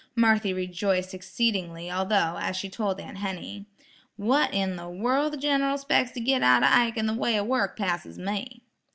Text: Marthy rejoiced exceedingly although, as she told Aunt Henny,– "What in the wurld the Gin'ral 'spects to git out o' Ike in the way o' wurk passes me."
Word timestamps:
Marthy 0.15 0.51
rejoiced 0.51 1.13
exceedingly 1.13 1.91
although, 1.91 2.35
as 2.41 2.57
she 2.57 2.69
told 2.71 2.99
Aunt 2.99 3.19
Henny,– 3.19 3.67
"What 4.15 4.51
in 4.51 4.75
the 4.75 4.89
wurld 4.89 5.29
the 5.33 5.37
Gin'ral 5.37 5.77
'spects 5.77 6.13
to 6.13 6.19
git 6.19 6.41
out 6.41 6.63
o' 6.63 6.67
Ike 6.67 6.97
in 6.97 7.05
the 7.05 7.13
way 7.13 7.39
o' 7.39 7.43
wurk 7.45 7.77
passes 7.77 8.17
me." 8.17 8.63